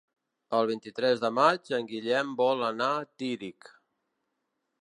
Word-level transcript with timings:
El 0.59 0.69
vint-i-tres 0.71 1.21
de 1.25 1.31
maig 1.39 1.71
en 1.79 1.91
Guillem 1.93 2.33
vol 2.41 2.67
anar 2.71 2.91
a 2.97 3.07
Tírig. 3.23 3.73